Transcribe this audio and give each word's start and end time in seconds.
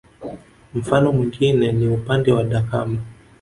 Mfano 0.73 1.11
mwingine 1.13 1.71
ni 1.71 1.87
upande 1.87 2.31
wa 2.31 2.43
Dakama 2.43 2.99